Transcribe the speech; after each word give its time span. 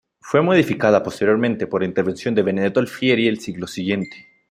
Fue 0.19 0.41
modificada 0.41 1.03
posteriormente 1.03 1.67
por 1.67 1.83
la 1.83 1.87
intervención 1.87 2.33
de 2.33 2.41
Benedetto 2.41 2.79
Alfieri 2.79 3.27
el 3.27 3.39
siglo 3.39 3.67
siguiente. 3.67 4.29